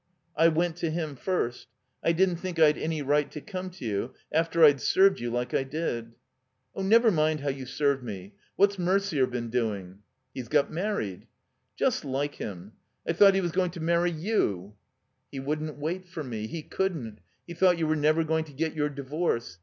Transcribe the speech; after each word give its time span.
"I 0.35 0.47
went 0.47 0.77
to 0.77 0.89
him 0.89 1.15
first. 1.15 1.67
I 2.03 2.11
didn't 2.11 2.37
think 2.37 2.57
I'd 2.57 2.75
any 2.79 3.03
right 3.03 3.29
to 3.33 3.39
come 3.39 3.69
to 3.69 3.85
you— 3.85 4.15
after 4.41 4.63
I'd 4.65 4.81
served 4.81 5.19
you 5.19 5.29
like 5.29 5.53
I 5.53 5.61
did." 5.61 6.13
"Oh, 6.73 6.81
never 6.81 7.11
mind 7.11 7.41
how 7.41 7.49
you 7.49 7.67
served 7.67 8.01
me. 8.03 8.33
What's 8.55 8.77
Merder 8.77 9.29
been 9.29 9.51
doing?" 9.51 9.99
"He's 10.33 10.47
got 10.47 10.71
married." 10.73 11.27
"Jtist 11.79 12.03
like 12.03 12.33
him. 12.33 12.71
I 13.07 13.13
thought 13.13 13.35
he 13.35 13.41
was 13.41 13.51
going 13.51 13.69
to 13.69 13.79
marry 13.79 14.09
your 14.09 14.73
385 15.29 15.31
THE 15.31 15.37
COMBINED 15.37 15.37
MAZE 15.37 15.39
•*He 15.39 15.39
wouldn't 15.47 15.79
wait 15.79 16.11
for 16.11 16.23
me. 16.23 16.47
He 16.47 16.63
couldn't. 16.63 17.19
He 17.45 17.53
thought 17.53 17.77
you 17.77 17.85
were 17.85 17.95
never 17.95 18.23
going 18.23 18.45
to 18.45 18.53
get 18.53 18.73
your 18.73 18.89
divorce. 18.89 19.59